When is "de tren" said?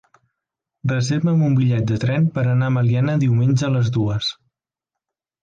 1.91-2.25